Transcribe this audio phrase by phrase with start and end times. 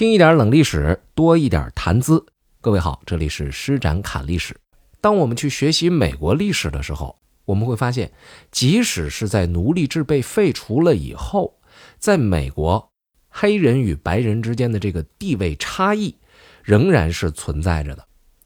[0.00, 2.24] 听一点冷历史，多一点谈资。
[2.62, 4.56] 各位好，这里是施展侃历史。
[4.98, 8.10] 当我们去学习美国历史的时候，我们会发现，
[8.50, 11.58] 即使是在奴隶制被废除了以后，
[11.98, 12.90] 在美国，
[13.28, 16.16] 黑人与白人之间的这个地位差异
[16.64, 18.02] 仍然是存在着的。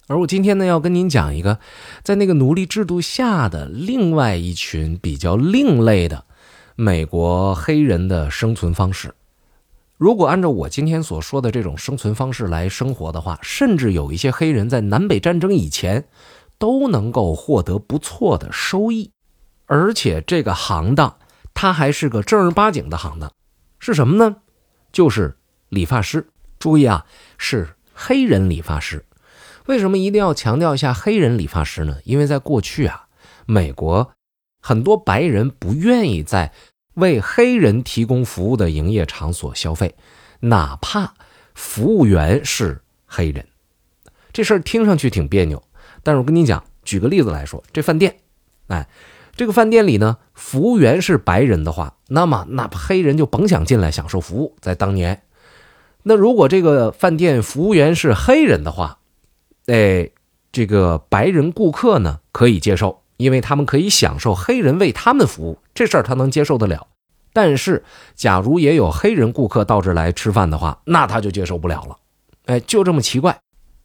[0.09, 1.61] 而我今天呢，要跟您讲一个，
[2.02, 6.25] 在那个奴隶制度下的另外一群比较另类的
[6.75, 9.15] 美国黑人的生存方式。
[9.97, 16.09] 如果按照我今天所说的这种生存方式来生活的话，甚至有一些黑人在南北战争以前
[16.59, 19.12] 都能够获得不错的收益，
[19.66, 21.16] 而且这个行当
[21.55, 23.30] 它还是个正儿八经的行当，
[23.79, 24.37] 是什么呢？
[24.93, 25.37] 就是
[25.69, 26.27] 理发师。
[26.59, 27.07] 注意啊，
[27.38, 29.05] 是黑人理发师。
[29.66, 31.99] 为什么一定要强调一下黑人理发师呢？
[32.05, 33.07] 因为在过去啊，
[33.47, 34.11] 美国
[34.61, 36.52] 很多白人不愿意在。
[36.95, 39.95] 为黑人提供服务的营业场所消费，
[40.41, 41.15] 哪怕
[41.55, 43.46] 服务员是黑人，
[44.32, 45.63] 这事儿听上去挺别扭。
[46.02, 48.16] 但是我跟你讲，举个例子来说，这饭店，
[48.68, 48.88] 哎，
[49.35, 54.57] 这个饭店里呢，服务员是白人的话，那么那黑人就甭想进来享受服务。
[54.61, 55.23] 在当年，
[56.02, 58.99] 那如果这个饭店服务员是黑人的话，
[59.66, 60.11] 哎，
[60.52, 63.01] 这个白人顾客呢可以接受。
[63.16, 66.88] 因为他们可以享受黑人为他们服务，这事儿他能接受得了。
[67.34, 67.84] 但是，
[68.15, 71.99] 假如也有黑人顾客到这来吃饭的话，那他就接受不了了。
[72.47, 73.37] 哎，就这么奇怪。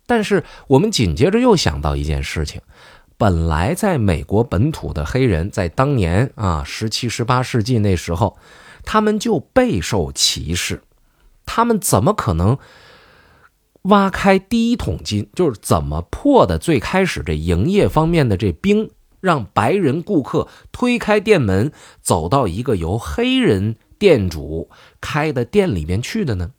[0.05, 2.61] 但是我们紧接着又想到一件事情：
[3.17, 8.37] 本来在美国本土的黑人，在当年啊，十七、十八世纪那时候，
[8.83, 10.83] 他们就备受歧视。
[11.45, 12.55] 他们怎么可能
[13.83, 15.27] 挖开第一桶金？
[15.33, 16.59] 就是怎么破的？
[16.59, 18.91] 最开始这营业方面的这冰。
[19.19, 24.69] 让白人顾客推开店门，走到一个由黑人店主
[25.01, 26.51] 开的店里面去的呢？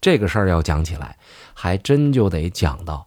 [0.00, 1.18] 这个事儿要讲起来，
[1.54, 3.06] 还真就得讲到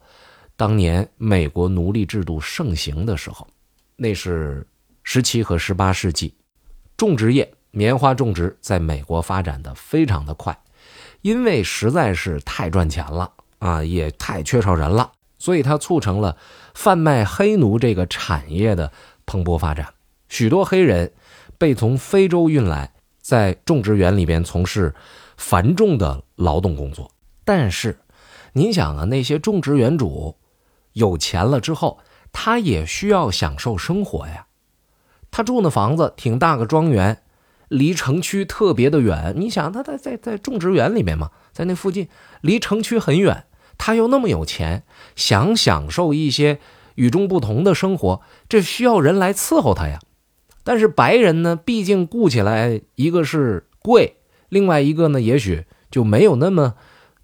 [0.56, 3.48] 当年美国奴隶制度盛行的时候。
[3.96, 4.68] 那是
[5.04, 6.34] 十七和十八世纪，
[6.98, 10.58] 种植业棉花种植在美国发展的非常的快，
[11.22, 15.12] 因为实在是太赚钱了啊，也太缺少人了。
[15.38, 16.38] 所以它促成了
[16.74, 18.92] 贩卖黑奴这个产业的
[19.26, 19.94] 蓬勃发展，
[20.30, 21.12] 许多黑人
[21.58, 24.94] 被从非洲运来，在种植园里边从事
[25.38, 27.12] 繁重的劳动工作。
[27.44, 28.00] 但是，
[28.54, 30.38] 您想啊，那些种植园主
[30.94, 32.00] 有钱了之后，
[32.32, 34.48] 他也需要享受生活呀。
[35.30, 37.24] 他住那房子挺大个庄园，
[37.70, 39.34] 离城区特别的远。
[39.38, 42.10] 你想，他在在在种植园里面嘛，在那附近，
[42.42, 43.46] 离城区很远。
[43.78, 44.84] 他又那么有钱，
[45.16, 46.60] 想享受一些
[46.96, 50.00] 与众不同的生活，这需要人来伺候他呀。
[50.64, 54.18] 但是白人呢，毕竟雇起来一个是贵，
[54.50, 56.76] 另外一个呢，也许就没有那么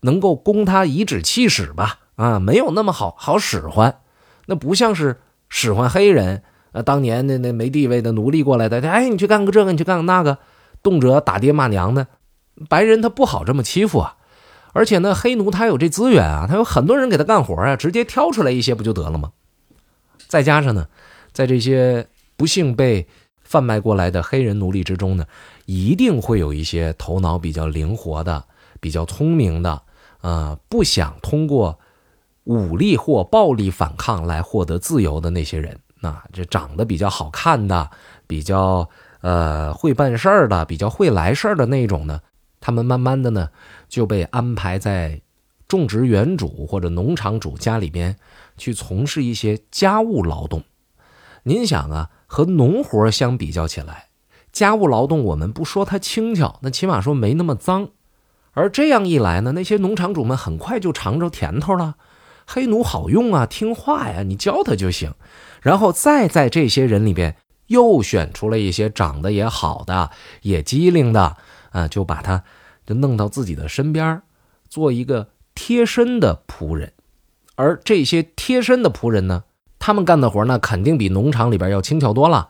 [0.01, 1.99] 能够供他颐指气使吧。
[2.15, 3.99] 啊，没有那么好好使唤，
[4.47, 6.41] 那不像是使唤黑人。
[6.71, 10.39] 呃，当年那那没地位的奴隶过来的，哎，你去干个这个，你去干个那个，
[10.81, 12.07] 动辄打爹骂娘的，
[12.67, 14.16] 白人他不好这么欺负啊。
[14.77, 19.31] 而且呢，黑奴他有这资源啊，他有很多人给他干活啊，直接挑出来一些不就得了吗？
[20.27, 20.87] 再加上呢，
[21.31, 22.05] 在这些
[22.35, 23.07] 不幸被
[23.41, 25.25] 贩卖过来的黑人奴隶之中呢，
[25.65, 28.43] 一定会有一些头脑比较灵活的、
[28.79, 29.81] 比较聪明的，
[30.21, 31.79] 呃，不想通过
[32.43, 35.79] 武力或暴力反抗来获得自由的那些人。
[36.01, 37.89] 那这长得比较好看的、
[38.27, 38.87] 比较
[39.21, 42.21] 呃会办事儿的、比较会来事儿的那种呢？
[42.59, 43.49] 他们慢慢的呢，
[43.87, 45.21] 就被安排在
[45.67, 48.15] 种植园主或者农场主家里边
[48.57, 50.63] 去从事一些家务劳动。
[51.43, 54.07] 您想啊，和农活相比较起来，
[54.51, 57.89] 家务劳动我们不说它轻巧，那起码说没那么脏。
[58.53, 61.95] 而这样一来呢，那些农场主们很快就尝着甜头了。
[62.45, 65.13] 黑奴好用啊，听话呀，你教他就行。
[65.61, 67.35] 然后再在这些人里边
[67.67, 71.37] 又选出了一些长得也好的、也机灵的。
[71.71, 72.43] 啊，就把他
[72.87, 74.23] 就弄到自己的身边，
[74.67, 76.93] 做一个贴身的仆人。
[77.55, 79.43] 而这些贴身的仆人呢，
[79.77, 82.49] 他们干的活呢，肯定比农场里边要轻巧多了，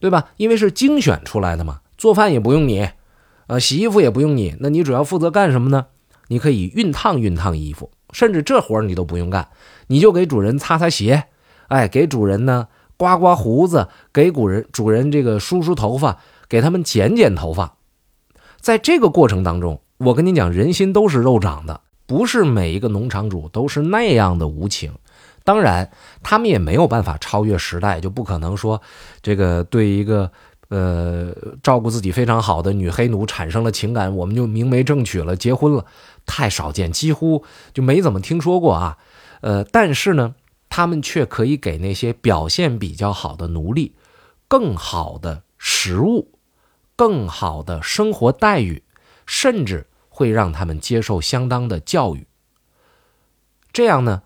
[0.00, 0.30] 对吧？
[0.38, 2.88] 因为是精选出来的嘛，做饭也不用你，
[3.48, 5.86] 呃，洗衣服也不用你，那你主要负责干什么呢？
[6.28, 9.48] 你可以熨烫熨烫衣服，甚至这活你都不用干，
[9.88, 11.24] 你就给主人擦擦鞋，
[11.68, 16.18] 哎，给主人呢刮刮胡子，给主人主人这个梳梳头发，
[16.48, 17.76] 给他们剪剪头发。
[18.62, 24.92] 在这个过程当中，我跟你讲，人心都是肉长的，不是每一个农场主都是那样的无情。
[25.42, 25.90] 当然，
[26.22, 28.80] 他们也没有办法超越时代，就不可能说
[29.20, 30.30] 这个对一个
[30.68, 35.84] 呃，照顾自己非常好的女黑奴产生了情感，我们就明媒正娶了，结婚了，
[36.24, 37.44] 太少见，几乎
[37.74, 38.96] 就没怎么听说过啊。
[39.40, 40.36] 呃，但是呢，
[40.68, 43.96] 他们却可以给那些表现比较好的奴隶
[44.46, 46.31] 更好的食物、
[47.02, 48.84] 更好的生活待遇，
[49.26, 52.28] 甚至会让他们接受相当的教育。
[53.72, 54.22] 这样呢，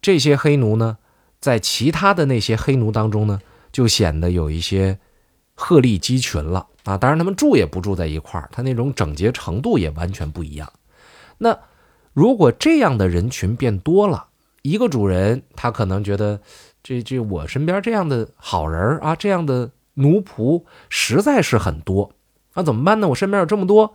[0.00, 0.96] 这些黑奴呢，
[1.38, 3.40] 在其他的那些黑奴当中呢，
[3.70, 4.98] 就显得有一些。
[5.56, 6.98] 鹤立鸡群了啊！
[6.98, 10.72] 当然，他们住也不住在一块儿，他那种整洁程度也完全不一样。
[11.38, 11.56] 那
[12.12, 14.30] 如果这样的人群变多了，
[14.62, 16.40] 一个主人他可能觉得，
[16.82, 22.13] 这这我身边这样的好人啊，这样的奴仆实在是很多，
[22.54, 23.08] 那怎么办呢？
[23.08, 23.94] 我身边有这么多。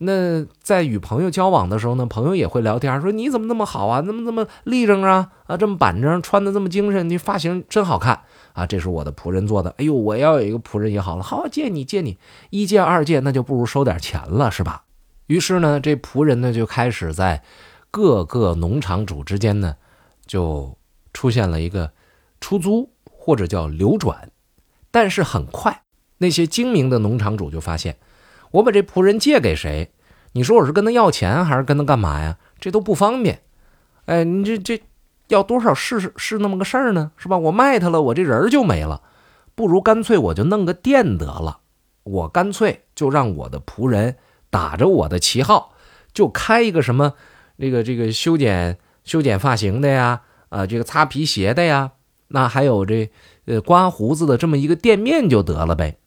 [0.00, 4.00] 那在与朋友交往的时候呢，朋友也会聊天，说你怎么那么好啊？
[4.00, 5.32] 怎么那么立正啊？
[5.46, 8.20] 啊，这么板正，穿的这么精神，你发型真好看
[8.52, 8.64] 啊！
[8.64, 9.70] 这是我的仆人做的。
[9.78, 12.16] 哎呦，我要有一个仆人也好了，好借你借你，
[12.50, 14.84] 一借二借，那就不如收点钱了，是吧？
[15.26, 17.42] 于是呢，这仆人呢就开始在
[17.90, 19.74] 各个农场主之间呢，
[20.24, 20.78] 就
[21.12, 21.90] 出现了一个
[22.40, 24.30] 出租或者叫流转。
[24.92, 25.82] 但是很快，
[26.18, 27.96] 那些精明的农场主就发现。
[28.50, 29.92] 我把这仆人借给谁？
[30.32, 32.36] 你说我是跟他要钱，还是跟他干嘛呀？
[32.60, 33.42] 这都不方便。
[34.06, 34.82] 哎，你这这
[35.28, 37.12] 要多少是是那么个事儿呢？
[37.16, 37.36] 是吧？
[37.36, 39.02] 我卖他了，我这人就没了。
[39.54, 41.60] 不如干脆我就弄个店得了。
[42.04, 44.16] 我干脆就让我的仆人
[44.48, 45.74] 打着我的旗号，
[46.14, 47.12] 就开一个什么
[47.58, 51.92] 这个这个修剪修剪发型的呀，啊，这个擦皮鞋的呀，
[52.28, 53.10] 那还有这
[53.44, 55.98] 呃刮胡子的这么一个店面就得了呗。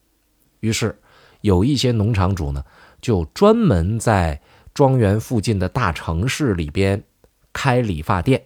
[0.62, 0.98] 于是。
[1.44, 2.63] 有一些农场主呢，
[3.02, 4.40] 就专门在
[4.75, 7.02] 庄园附近的大城市里边
[7.52, 8.44] 开理发店，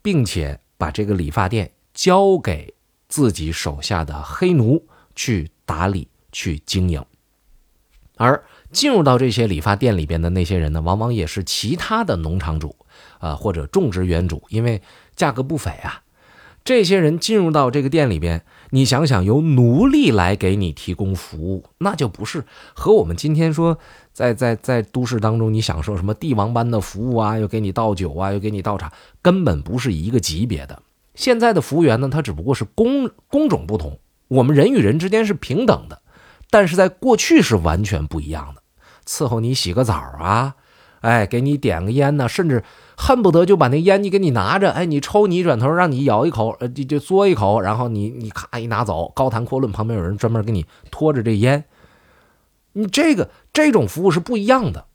[0.00, 2.72] 并且把这个理发店交给
[3.06, 4.82] 自己手下的黑奴
[5.14, 7.04] 去打理、去经营。
[8.16, 12.74] 而进入到这些理发店里边的那些人呢，往往也是其他的农场主
[13.18, 14.80] 啊，或者种植园主，因为
[15.14, 16.02] 价格不菲啊。
[16.64, 18.44] 这些人进入到这个店里边。
[18.74, 23.78] 你想想，由奴隶来给你提供服务，那就不是和我们今天说
[24.14, 30.80] 在在在都市当中你享受什么帝王般的服务啊，又给你倒酒啊，又给你倒茶，根本不是一个级别的。
[31.14, 33.98] 现在的服务员呢，他只不过是工工种不同，
[34.28, 36.00] 我们人与人之间是平等的，
[36.48, 38.62] 但是在过去是完全不一样的。
[39.06, 40.54] 伺候你洗个澡啊。
[41.02, 42.62] 哎，给你点个烟呢，甚至
[42.96, 51.64] 恨不得就把那烟你给你拿着，哎，你抽你转头让你咬一口，呃，就就嘬一口，然后你你咔一拿走，高谈阔论，旁边有人专门给你拖着这烟，
[52.72, 54.86] 你这个这种服务是不一样的，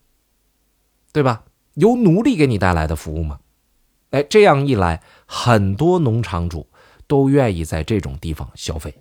[1.12, 1.44] 对吧？
[1.74, 3.38] 由奴隶给你带来的服务嘛，
[4.10, 6.66] 哎，这样一来，很多农场主
[7.06, 8.94] 都愿意在这种地方消费，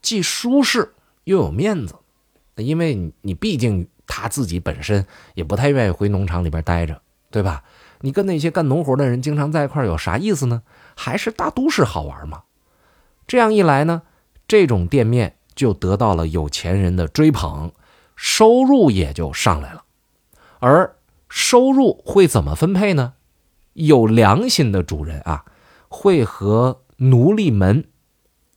[0.00, 0.94] 既舒适
[1.24, 1.94] 又有面子，
[2.56, 3.88] 因为你毕竟。
[4.04, 7.00] 他自己本身也不太愿意回农场里边待着，
[7.30, 7.62] 对吧？
[8.02, 10.62] 你跟那些干农活的人经常在一块有啥意思呢？
[10.94, 12.42] 还是大都市好玩吗？
[13.26, 14.02] 这样一来呢，
[14.46, 17.72] 这种店面就得到了有钱人的追捧，
[18.14, 19.84] 收入也就上来了。
[20.58, 20.96] 而
[21.28, 23.14] 收入会怎么分配呢？
[23.72, 25.44] 有良心的主人啊，
[25.88, 27.88] 会和奴隶们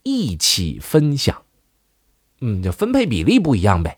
[0.04, 1.44] 一起分享。
[2.42, 3.98] 嗯，就分配比例不一样呗。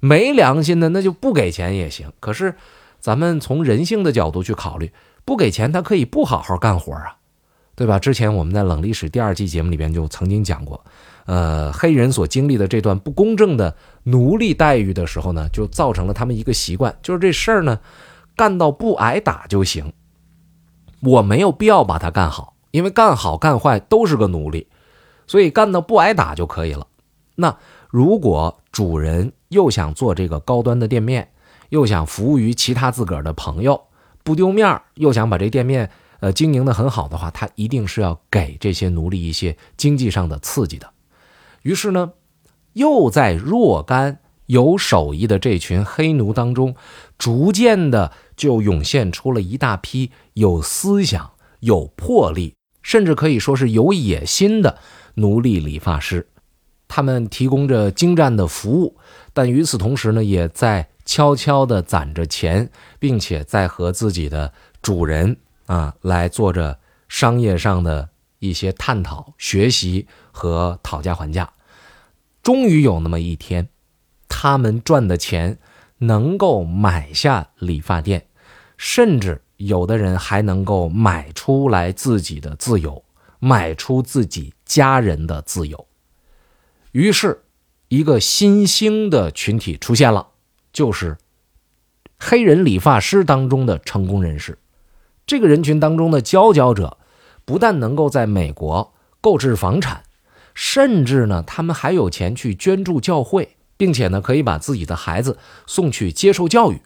[0.00, 2.54] 没良心的那就不给钱也行，可是
[3.00, 4.92] 咱们从人性的角度去考虑，
[5.24, 7.16] 不给钱他可以不好好干活啊，
[7.74, 7.98] 对吧？
[7.98, 10.84] 之前我们在冷历史第二季节目里边就曾经讲过，
[11.26, 17.78] 呃，黑人所经历的这段不公正的奴隶待遇的时候呢，就造成了他们一个习惯，就是这事儿呢
[18.34, 19.92] 干到不挨打就行，
[21.00, 24.66] 我没有必要把它干好，因为干好干坏都是个奴隶，
[25.26, 26.86] 所以干到不挨打就可以了。
[27.36, 27.56] 那
[27.88, 31.30] 如果主人又想做这个高端的店面，
[31.70, 33.88] 又想服务于其他自个儿的朋友，
[34.22, 40.90] 不丢面儿又想把这店面呃经营的很好的话，他一定是要给这些奴隶一些经济上的刺激的。
[41.62, 42.12] 于是呢，
[42.72, 46.74] 又在若干有手艺的这群黑奴当中，
[47.18, 54.78] 逐渐的就涌现出了一大批有思想、有魄力，甚至可以说是有野心的
[55.16, 56.26] 奴隶理发师。
[56.86, 58.96] 他们提供着精湛的服务，
[59.34, 68.10] 但与此同时呢，也在悄悄地攒着钱，并且在和自己的主人啊来做着商业上的
[68.40, 71.50] 一些探讨、学习和讨价还价。
[72.42, 73.70] 终于有那么一天，
[74.28, 75.58] 他们赚的钱
[75.96, 78.26] 能够买下理发店，
[78.76, 83.02] 甚至有的人还能够买出来自己的自由，
[83.38, 85.86] 买出自己家人的自由。
[86.92, 87.44] 于是，
[87.88, 90.28] 一个新兴的群体出现了，
[90.72, 91.16] 就是
[92.18, 94.58] 黑人理发师当中的成功人士。
[95.26, 96.98] 这个人群当中的佼佼者，
[97.44, 100.02] 不但能够在美国购置房产，
[100.54, 106.80] 甚至呢，他们还有钱去捐助教会，并且呢，可以把自己的孩子送去接受教育。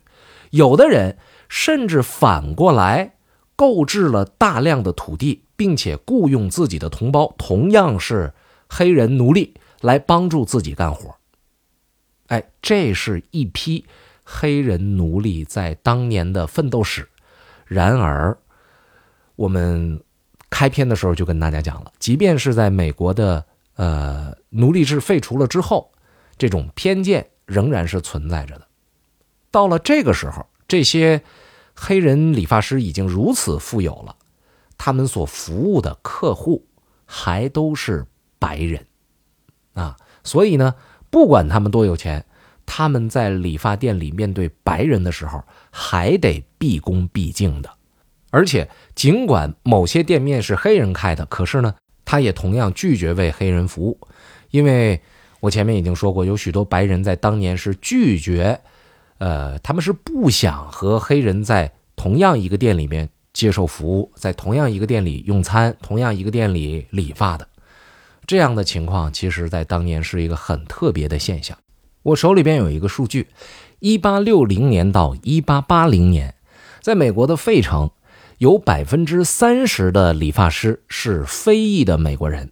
[0.51, 3.15] 有的人甚至反过来
[3.57, 8.35] 购置了大量的土地，并且雇佣自己的同胞，同样是
[8.69, 9.55] 黑人奴隶。
[9.83, 11.17] 来帮助自己干活，
[12.33, 13.85] 哎，这是一批
[14.25, 17.07] 黑人奴隶在当年的奋斗史。
[17.67, 18.39] 然而，
[19.37, 20.03] 我们
[20.49, 23.45] 开篇的时候就跟大家讲了，即便是在美国的
[23.77, 25.93] 呃奴隶制废除了之后，
[26.39, 28.67] 这种偏见仍然是存在着的。
[29.51, 31.23] 到了这个时候，这些
[31.75, 34.17] 黑人理发师已经如此富有了，
[34.79, 36.67] 他们所服务的客户
[37.05, 38.07] 还都是
[38.39, 38.87] 白人。
[39.75, 40.75] 啊，所以呢，
[41.13, 42.25] 不管他们多有钱，
[42.65, 47.71] 他们在理发店里面对白人的时候，还得毕恭毕敬的。
[48.31, 51.75] 而且，尽管某些店面是黑人开的，可是呢，
[52.07, 53.99] 他也同样拒绝为黑人服务，
[54.51, 54.99] 因为
[55.41, 58.59] 我前面已经说过，有许多白人在当年是拒绝，
[59.19, 67.47] 呃，他们是不想和黑人在同样一个店里面接受服务，在同样一个店里用餐，同样一个店里理发的。
[68.27, 71.59] 这样的情况，其实在当年是一个很特别的现象。
[72.03, 73.29] 我手里边有一个数据：
[73.81, 76.35] 一八六零年到一八八零年，
[76.81, 77.91] 在美国的费城，
[78.39, 82.47] 有百分之三十的理发师是非裔的美国人；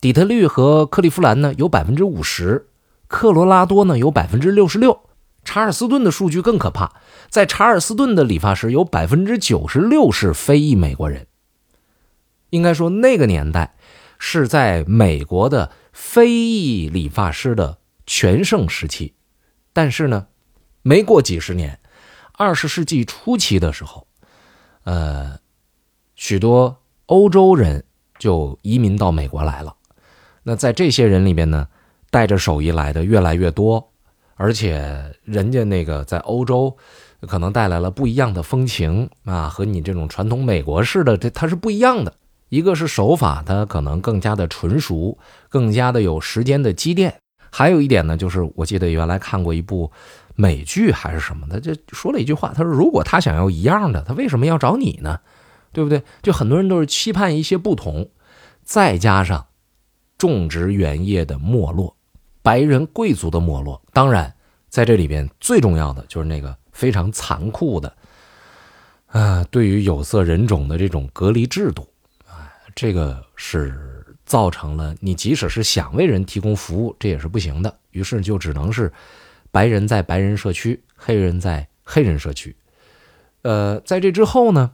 [0.00, 2.66] 底特律和克利夫兰呢有百分之五十，
[3.06, 5.00] 科罗拉多呢有百分之六十六。
[5.44, 6.92] 查尔斯顿的数据更可怕，
[7.30, 11.28] 在查尔斯顿的理发师有百分之九十六是非裔美国人。
[12.50, 13.75] 应该说那个年代。
[14.18, 19.14] 是在美国的非裔理发师的全盛时期，
[19.72, 20.26] 但是呢，
[20.82, 21.78] 没过几十年，
[22.32, 24.06] 二十世纪初期的时候，
[24.84, 25.38] 呃，
[26.14, 27.84] 许多欧洲人
[28.18, 29.74] 就移民到美国来了。
[30.42, 31.68] 那在这些人里边呢，
[32.10, 33.92] 带着手艺来的越来越多，
[34.36, 36.76] 而且人家那个在欧洲
[37.22, 42.14] 可能带来了不一样的风情啊，和你这种传统美国式的这它是不一样的。
[42.48, 47.14] 一个是手法，它可能更加的纯熟，更加的有时间的积淀。
[47.50, 49.90] 还有一点呢，就是我记得原来看过一部
[50.34, 55.20] 美剧还是什么的，就说了一句话，他说：“如果他想要一样的，他为什么要找你呢？
[55.72, 58.10] 对不对？”就很多人都是期盼一些不同，
[58.62, 59.46] 再加上
[60.18, 61.96] 种植园业的没落，
[62.42, 64.34] 白人贵族的没落，当然
[64.68, 67.96] 在这里边最重要的就是那个非常残酷的
[69.06, 71.88] 啊，对于有色人种的这种隔离制度。
[72.76, 77.78] 这个是造成了你即使是想为人提供服务，这也是不行的。
[77.90, 78.92] 于是就只能是
[79.50, 82.54] 白人在白人社区，黑人在黑人社区。
[83.40, 84.72] 呃，在这之后呢，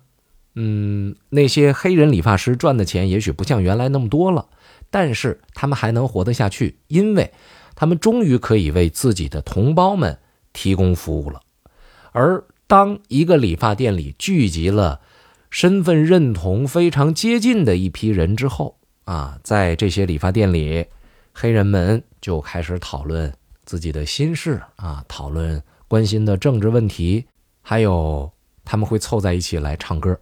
[0.57, 4.49] 嗯，那些黑人理发师赚的钱也许不像原来那么多了，
[4.91, 7.33] 但是他们还能活得下去，因为
[7.77, 10.19] 他们终于可以为自己的同胞们
[10.53, 11.41] 提供服务了。
[12.11, 15.01] 而当一个理发店里聚集了，
[15.53, 20.87] 身份认同非常接近的一批人之后啊，在这些理发店里，
[21.35, 23.31] 黑人们就开始讨论
[23.67, 27.27] 自己的心事啊，讨论关心的政治问题，
[27.61, 28.33] 还有
[28.65, 30.19] 他们会凑在一起来唱歌。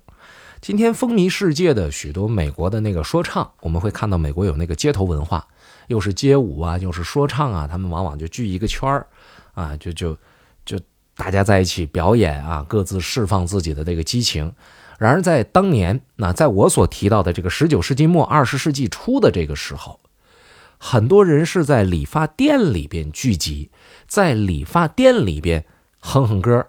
[0.60, 5.46] 今天风靡世界的许多美国的那个说唱，我们会看到美国有那个街头文化，
[5.86, 9.06] 又是街舞啊，又是说唱啊，他们往往就聚一个圈儿
[9.54, 10.18] 啊，就就
[10.64, 10.76] 就
[11.14, 14.52] 大家在一起表演啊，各自释放自己的这个激情。
[15.00, 19.98] 然而，在当年，那在我所提到的这个十九世纪末、二十世纪初的这个时候，
[20.76, 23.70] 很多人是在理发店里边聚集，
[24.06, 25.64] 在理发店里边
[26.00, 26.66] 哼哼歌，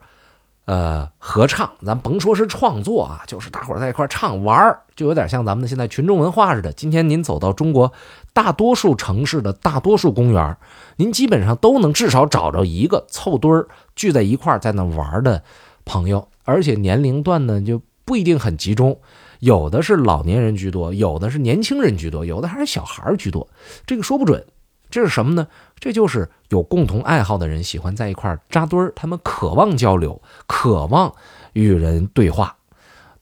[0.64, 1.70] 呃，合唱。
[1.86, 6.72] 咱甭说是创作啊，就是大伙在一块唱玩儿，就有点像咱们的现在群众文化似的。
[6.72, 7.92] 今天您走到中国
[8.32, 10.56] 大多数城市的大多数公园，
[10.96, 15.44] 您基本上都能至少找着一个凑堆儿聚在一块在那玩的
[15.84, 17.82] 朋友，而且年龄段呢就。
[18.06, 19.00] 不一定很集中，
[19.40, 23.48] 有的是老年人居多，有的是年轻人居多，有的还是小孩居多，
[23.86, 24.46] 这个说不准。
[24.90, 25.48] 这是什么呢？
[25.80, 31.14] 这就是有共同爱好的人喜欢在一块扎堆儿，他们渴望交流，渴望
[31.54, 32.58] 与人对话。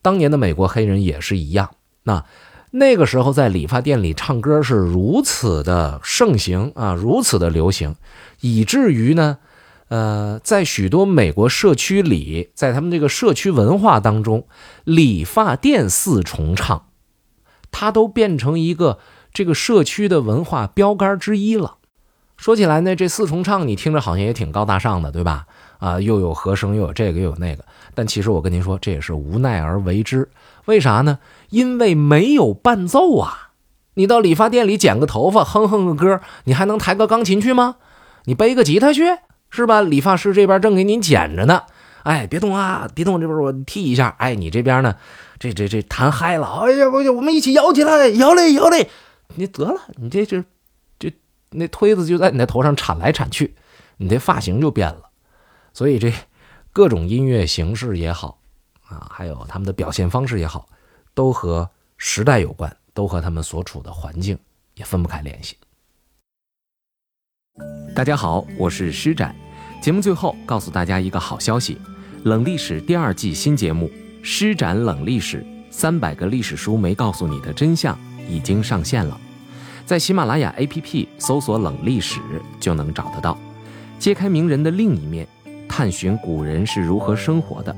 [0.01, 1.69] 当年的美国黑人也是一样。
[2.03, 2.25] 那
[2.71, 7.95] 那个时候在理发店里唱歌是如此的盛行啊，如此的流行，
[8.41, 9.37] 以至于呢。
[9.89, 14.47] 呃，在许多美国社区里，在他们这个社区文化当中，
[14.83, 16.85] 理发店四重唱，
[17.71, 18.99] 它都变成一个
[19.33, 21.75] 这个社区的文化标杆之一了。
[22.37, 25.45] 说起来呢，这四重唱你听着好像也挺高大上的，对吧？
[25.79, 27.65] 啊，又有和声，又有这个，又有那个。
[27.93, 30.29] 但其实我跟您说，这也是无奈而为之。
[30.65, 31.19] 为啥呢？
[31.49, 33.49] 因为没有伴奏啊！
[33.95, 37.77] 你到理发店里剪个头发，哼哼个歌，你还能抬个钢琴去吗？
[38.25, 39.03] 你背个吉他去，
[39.49, 39.81] 是吧？
[39.81, 41.63] 理发师这边正给您剪着呢。
[42.03, 44.15] 哎，别动啊，别动，这边我剃一下。
[44.19, 44.95] 哎，你这边呢？
[45.37, 46.47] 这这这弹嗨了。
[46.61, 48.89] 哎呀，我我们一起摇起来，摇嘞摇嘞。
[49.35, 50.43] 你得了，你这这
[50.97, 51.13] 这
[51.51, 53.53] 那推子就在你的头上铲来铲去，
[53.97, 55.09] 你这发型就变了。
[55.73, 56.11] 所以这
[56.71, 58.39] 各种音乐形式也好
[58.87, 60.67] 啊，还有他们的表现方式也好，
[61.13, 64.37] 都和时代有关，都和他们所处的环境
[64.75, 65.57] 也分不开联系。
[67.95, 69.35] 大家好，我是施展。
[69.81, 71.77] 节目最后告诉大家一个好消息：
[72.23, 73.87] 冷历史第二季新节目
[74.21, 75.37] 《施展冷历史》，
[75.69, 77.97] 三百个历史书没告诉你的真相
[78.29, 79.19] 已经上线了，
[79.85, 82.19] 在喜马拉雅 APP 搜索“冷历史”
[82.59, 83.37] 就能找得到。
[83.97, 85.27] 揭开名人的另一面，
[85.67, 87.75] 探寻古人是如何生活的，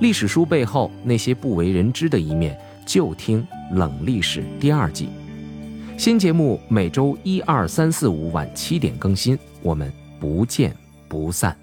[0.00, 5.08] 历史书背后那些不为人知的一面，就听《冷历史》第二季。
[5.98, 10.76] 新节目每周一、二、三、四、五晚七点更新，我们不见
[11.08, 11.56] 不散。